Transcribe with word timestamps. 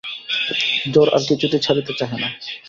জ্বর 0.93 1.07
আর 1.09 1.21
কিছুতেই 1.29 1.63
ছাড়িতে 1.65 1.91
চাহে 1.99 2.17
না। 2.21 2.27